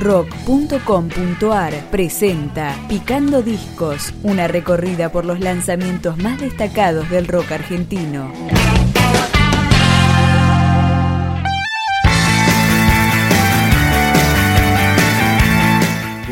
[0.00, 8.32] rock.com.ar presenta Picando Discos, una recorrida por los lanzamientos más destacados del rock argentino.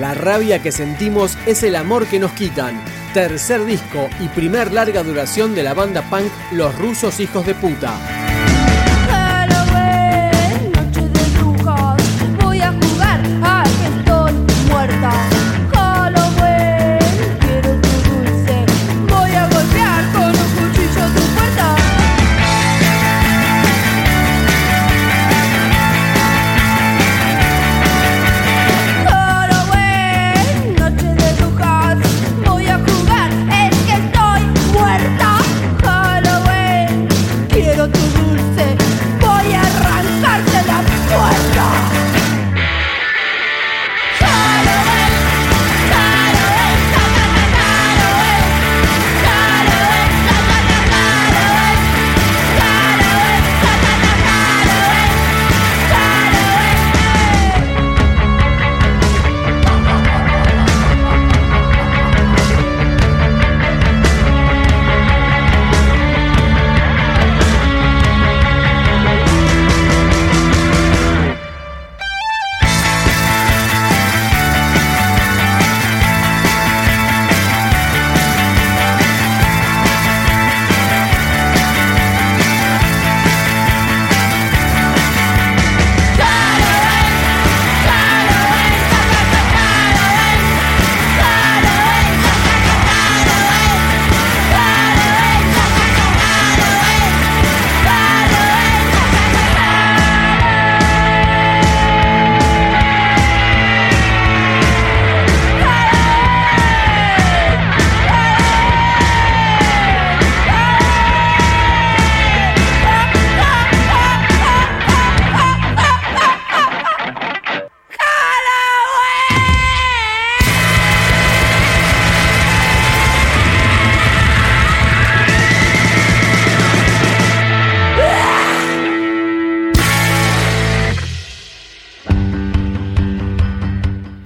[0.01, 2.83] La rabia que sentimos es el amor que nos quitan.
[3.13, 8.28] Tercer disco y primer larga duración de la banda punk Los Rusos Hijos de Puta.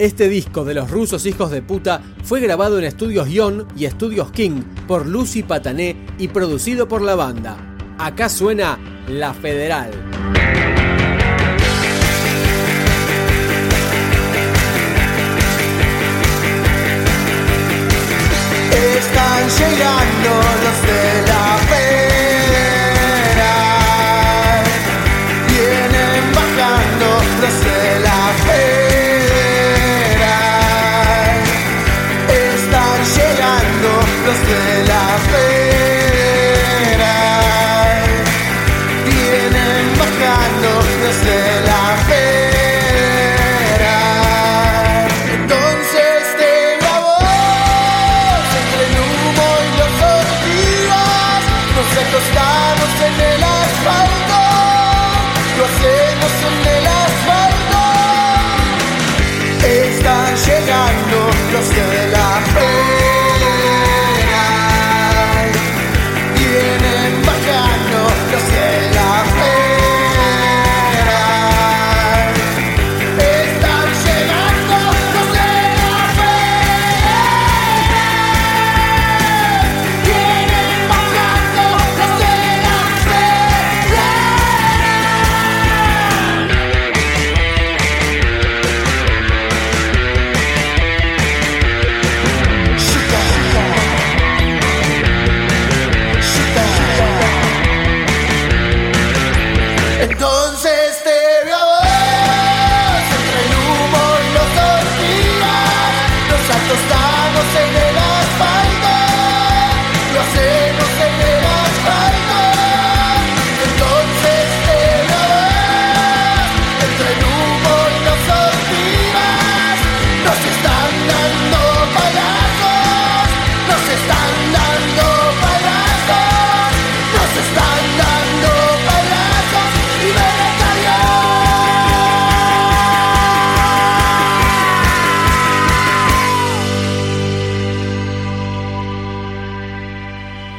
[0.03, 4.31] Este disco de los rusos hijos de puta fue grabado en estudios Yon y estudios
[4.31, 7.55] King por Lucy Patané y producido por la banda.
[7.97, 8.77] Acá suena
[9.07, 9.91] La Federal.
[18.97, 19.49] Están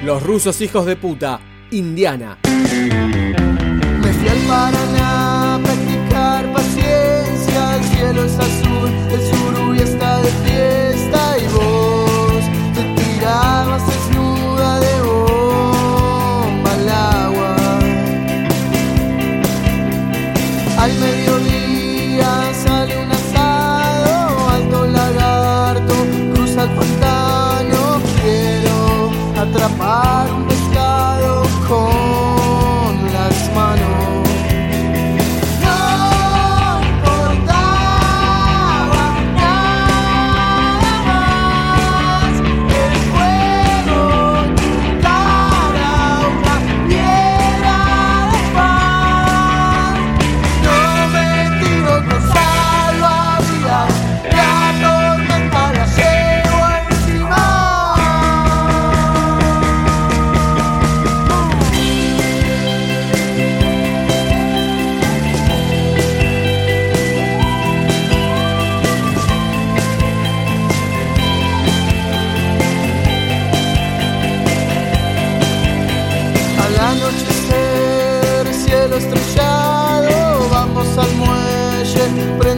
[0.05, 1.41] Los rusos hijos de puta,
[1.71, 2.39] Indiana.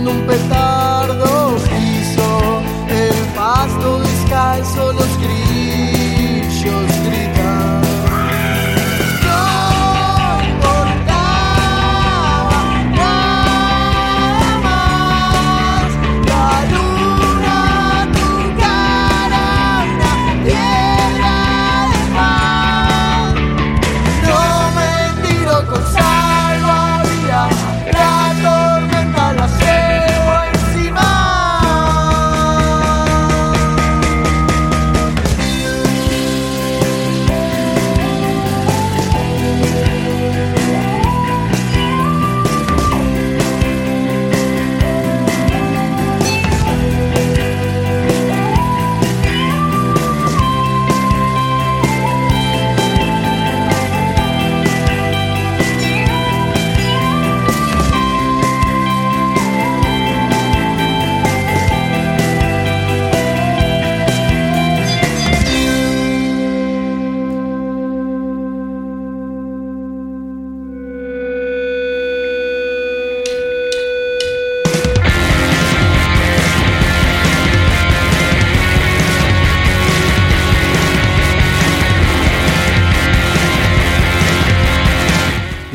[0.08, 0.45] un pez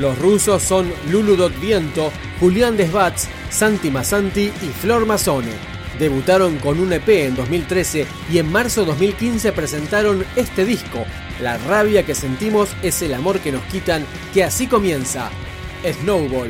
[0.01, 5.51] Los rusos son Lulu Dot Viento, Julián Desbats, Santi Masanti y Flor Mazzone.
[5.99, 11.05] Debutaron con un EP en 2013 y en marzo 2015 presentaron este disco,
[11.39, 14.03] La rabia que sentimos es el amor que nos quitan,
[14.33, 15.29] que así comienza
[15.85, 16.49] Snowball.